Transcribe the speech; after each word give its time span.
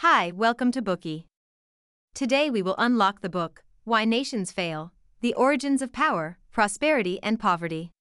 Hi, 0.00 0.30
welcome 0.30 0.72
to 0.72 0.82
Bookey. 0.82 1.24
Today 2.14 2.50
we 2.50 2.60
will 2.60 2.74
unlock 2.76 3.22
the 3.22 3.30
book, 3.30 3.64
Why 3.84 4.04
Nations 4.04 4.52
Fail 4.52 4.92
The 5.22 5.32
Origins 5.32 5.80
of 5.80 5.90
Power, 5.90 6.36
Prosperity, 6.52 7.18
and 7.22 7.40
Poverty. 7.40 7.92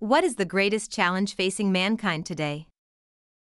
What 0.00 0.24
is 0.24 0.34
the 0.34 0.44
greatest 0.44 0.90
challenge 0.90 1.36
facing 1.36 1.70
mankind 1.70 2.26
today? 2.26 2.66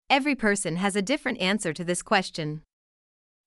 Every 0.09 0.33
person 0.33 0.77
has 0.77 0.95
a 0.95 1.01
different 1.01 1.41
answer 1.41 1.73
to 1.73 1.83
this 1.83 2.01
question. 2.01 2.61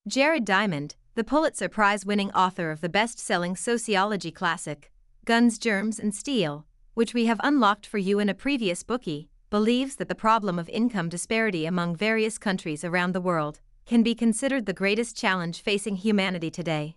Jared 0.07 0.45
Diamond, 0.45 0.97
the 1.15 1.25
Pulitzer 1.25 1.71
Prize 1.71 2.05
winning 2.05 2.31
author 2.33 2.71
of 2.71 2.83
the 2.83 2.91
best 2.91 3.19
selling 3.19 3.57
sociology 3.57 4.31
classic, 4.31 4.93
Guns, 5.25 5.59
Germs, 5.59 5.99
and 5.99 6.15
Steel, 6.15 6.67
which 6.93 7.15
we 7.15 7.25
have 7.25 7.41
unlocked 7.43 7.87
for 7.87 7.97
you 7.97 8.19
in 8.19 8.29
a 8.29 8.35
previous 8.35 8.83
Bookey, 8.83 9.29
believes 9.49 9.97
that 9.97 10.09
the 10.09 10.15
problem 10.15 10.59
of 10.59 10.69
income 10.69 11.09
disparity 11.09 11.65
among 11.65 11.97
various 11.97 12.37
countries 12.37 12.85
around 12.85 13.15
the 13.15 13.21
world 13.23 13.61
can 13.91 14.05
be 14.05 14.15
considered 14.15 14.67
the 14.67 14.73
greatest 14.73 15.17
challenge 15.17 15.63
facing 15.63 15.97
humanity 15.97 16.49
today. 16.49 16.95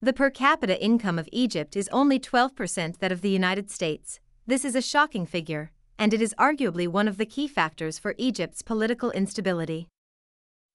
The 0.00 0.12
per 0.12 0.30
capita 0.30 0.76
income 0.82 1.16
of 1.16 1.28
Egypt 1.30 1.76
is 1.76 1.88
only 1.92 2.18
12% 2.18 2.98
that 2.98 3.12
of 3.12 3.20
the 3.20 3.30
United 3.30 3.70
States. 3.70 4.18
This 4.44 4.64
is 4.64 4.74
a 4.74 4.82
shocking 4.82 5.26
figure, 5.26 5.70
and 5.96 6.12
it 6.12 6.20
is 6.20 6.34
arguably 6.40 6.88
one 6.88 7.06
of 7.06 7.18
the 7.18 7.24
key 7.24 7.46
factors 7.46 8.00
for 8.00 8.16
Egypt's 8.18 8.62
political 8.62 9.12
instability. 9.12 9.86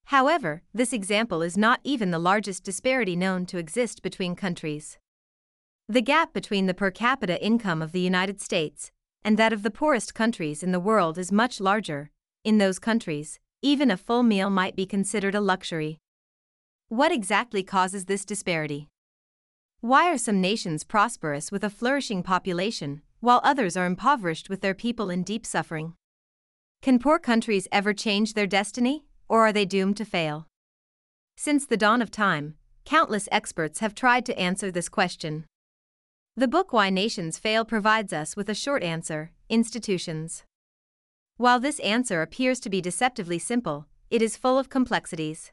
However, 0.06 0.62
this 0.74 0.94
example 0.94 1.42
is 1.42 1.58
not 1.58 1.82
even 1.84 2.12
the 2.12 2.20
largest 2.20 2.64
disparity 2.64 3.18
known 3.18 3.46
to 3.48 3.58
exist 3.58 4.02
between 4.02 4.34
countries. 4.34 4.98
The 5.90 6.02
gap 6.02 6.32
between 6.32 6.68
the 6.68 6.74
per 6.74 6.90
capita 6.90 7.38
income 7.44 7.82
of 7.82 7.92
the 7.92 8.00
United 8.00 8.40
States 8.40 8.92
and 9.26 9.38
that 9.38 9.52
of 9.52 9.64
the 9.64 9.72
poorest 9.72 10.14
countries 10.14 10.64
in 10.64 10.72
the 10.72 10.80
world 10.80 11.18
is 11.18 11.34
much 11.34 11.60
larger. 11.60 12.12
In 12.46 12.60
those 12.60 12.80
countries, 12.80 13.42
even 13.62 13.90
a 13.90 13.98
full 13.98 14.24
meal 14.24 14.50
might 14.50 14.76
be 14.76 14.86
considered 14.86 15.36
a 15.36 15.42
luxury. 15.42 15.98
What 16.90 17.12
exactly 17.12 17.64
causes 17.64 18.06
this 18.06 18.24
disparity? 18.24 18.88
Why 19.82 20.12
are 20.12 20.18
some 20.18 20.40
nations 20.40 20.84
prosperous 20.84 21.52
with 21.52 21.64
a 21.64 21.70
flourishing 21.70 22.24
population, 22.24 23.02
while 23.20 23.42
others 23.44 23.76
are 23.76 23.86
impoverished 23.86 24.50
with 24.50 24.62
their 24.62 24.74
people 24.74 25.10
in 25.10 25.24
deep 25.24 25.46
suffering? 25.46 25.94
Can 26.82 27.00
poor 27.00 27.20
countries 27.20 27.68
ever 27.72 27.94
change 27.94 28.34
their 28.34 28.48
destiny, 28.48 29.06
or 29.28 29.48
are 29.48 29.54
they 29.54 29.66
doomed 29.66 29.98
to 29.98 30.06
fail? 30.06 30.48
Since 31.36 31.66
the 31.66 31.78
dawn 31.78 32.02
of 32.02 32.12
time, 32.12 32.56
countless 32.86 33.28
experts 33.32 33.80
have 33.80 33.96
tried 33.96 34.26
to 34.28 34.40
answer 34.40 34.72
this 34.72 34.90
question. 34.90 35.46
The 36.36 36.48
book 36.48 36.72
Why 36.72 36.90
Nations 36.90 37.38
Fail 37.38 37.66
provides 37.66 38.14
us 38.14 38.36
with 38.36 38.50
a 38.50 38.56
short 38.56 38.84
answer 38.84 39.32
institutions. 39.50 40.44
While 41.38 41.60
this 41.60 41.80
answer 41.82 42.24
appears 42.24 42.60
to 42.62 42.70
be 42.70 42.82
deceptively 42.82 43.38
simple, 43.38 43.86
it 44.10 44.24
is 44.24 44.36
full 44.36 44.58
of 44.58 44.72
complexities. 44.72 45.52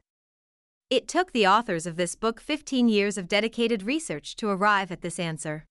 It 0.89 1.07
took 1.07 1.33
the 1.33 1.47
authors 1.47 1.87
of 1.87 1.97
this 1.97 2.15
book 2.15 2.41
15 2.41 2.89
years 2.89 3.19
of 3.19 3.29
dedicated 3.29 3.83
research 3.83 4.35
to 4.37 4.49
arrive 4.49 4.91
at 4.91 5.03
this 5.03 5.19
answer. 5.19 5.67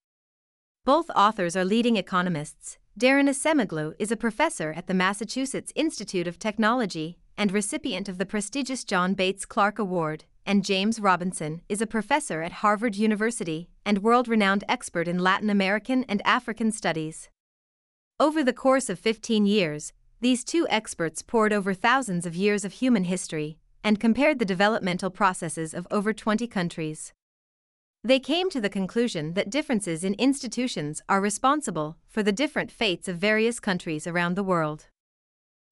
Both 0.86 1.10
authors 1.16 1.56
are 1.56 1.66
leading 1.66 1.98
economists. 1.98 2.78
Daron 3.00 3.28
Acemoglu 3.28 3.96
is 3.98 4.12
a 4.12 4.16
professor 4.16 4.72
at 4.78 4.86
the 4.86 4.94
Massachusetts 4.94 5.74
Institute 5.74 6.28
of 6.28 6.38
Technology 6.38 7.18
and 7.36 7.52
recipient 7.52 8.08
of 8.08 8.20
the 8.20 8.26
prestigious 8.28 8.84
John 8.84 9.16
Bates 9.16 9.48
Clark 9.48 9.80
Award, 9.80 10.26
and 10.46 10.64
James 10.64 11.00
Robinson 11.00 11.62
is 11.68 11.82
a 11.82 11.88
professor 11.88 12.44
at 12.44 12.62
Harvard 12.62 12.96
University 12.96 13.72
and 13.84 14.04
world 14.04 14.28
renowned 14.28 14.64
expert 14.70 15.08
in 15.08 15.18
Latin 15.18 15.50
American 15.50 16.04
and 16.04 16.22
African 16.24 16.72
studies. 16.72 17.30
Over 18.20 18.44
the 18.44 18.54
course 18.54 18.90
of 18.90 19.00
15 19.00 19.48
years, 19.48 19.92
these 20.24 20.46
two 20.46 20.66
experts 20.70 21.22
pored 21.22 21.52
over 21.52 21.74
thousands 21.74 22.26
of 22.26 22.34
years 22.34 22.64
of 22.64 22.72
human 22.72 23.04
history 23.04 23.58
and 23.84 24.00
compared 24.00 24.40
the 24.40 24.46
developmental 24.46 25.10
processes 25.10 25.74
of 25.74 25.86
over 25.92 26.14
20 26.14 26.48
countries. 26.48 27.12
They 28.06 28.20
came 28.20 28.50
to 28.52 28.62
the 28.62 28.70
conclusion 28.70 29.34
that 29.34 29.50
differences 29.50 30.02
in 30.06 30.14
institutions 30.14 31.02
are 31.10 31.20
responsible 31.20 31.98
for 32.08 32.24
the 32.24 32.32
different 32.32 32.72
fates 32.72 33.10
of 33.10 33.18
various 33.18 33.60
countries 33.60 34.08
around 34.08 34.36
the 34.36 34.46
world. 34.46 34.86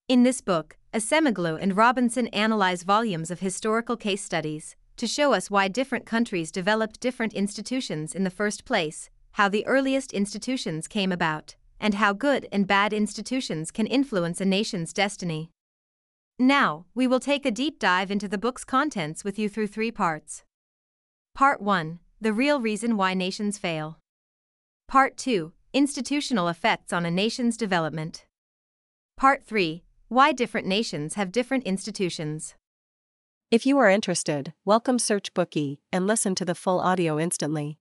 In 0.09 0.23
this 0.23 0.41
book, 0.41 0.77
Acemoglu 0.93 1.57
and 1.61 1.77
Robinson 1.77 2.27
analyze 2.27 2.83
volumes 2.83 3.31
of 3.31 3.39
historical 3.39 3.95
case 3.95 4.21
studies 4.21 4.75
to 4.97 5.07
show 5.07 5.31
us 5.31 5.49
why 5.49 5.69
different 5.69 6.05
countries 6.05 6.51
developed 6.51 6.99
different 6.99 7.33
institutions 7.33 8.13
in 8.13 8.25
the 8.25 8.29
first 8.29 8.65
place, 8.65 9.09
how 9.31 9.47
the 9.47 9.65
earliest 9.65 10.11
institutions 10.11 10.89
came 10.89 11.13
about, 11.13 11.55
and 11.81 11.95
how 11.95 12.13
good 12.13 12.47
and 12.51 12.67
bad 12.67 12.93
institutions 12.93 13.71
can 13.71 13.87
influence 13.87 14.39
a 14.39 14.45
nation's 14.45 14.93
destiny. 14.93 15.49
Now, 16.39 16.85
we 16.95 17.07
will 17.07 17.19
take 17.19 17.45
a 17.45 17.51
deep 17.51 17.79
dive 17.79 18.11
into 18.11 18.27
the 18.27 18.37
book's 18.37 18.63
contents 18.63 19.23
with 19.23 19.37
you 19.37 19.49
through 19.49 19.67
three 19.67 19.91
parts. 19.91 20.43
Part 21.33 21.59
1 21.59 21.99
The 22.21 22.33
Real 22.33 22.61
Reason 22.61 22.95
Why 22.95 23.13
Nations 23.15 23.57
Fail. 23.57 23.97
Part 24.87 25.17
2 25.17 25.51
Institutional 25.73 26.47
Effects 26.47 26.93
on 26.93 27.05
a 27.05 27.11
Nation's 27.11 27.57
Development. 27.57 28.25
Part 29.17 29.43
3 29.43 29.83
Why 30.07 30.31
Different 30.31 30.67
Nations 30.67 31.15
Have 31.15 31.31
Different 31.31 31.63
Institutions. 31.63 32.55
If 33.49 33.65
you 33.65 33.77
are 33.79 33.89
interested, 33.89 34.53
welcome 34.63 34.99
Search 34.99 35.33
Bookey 35.33 35.79
and 35.91 36.07
listen 36.07 36.35
to 36.35 36.45
the 36.45 36.55
full 36.55 36.79
audio 36.79 37.19
instantly. 37.19 37.80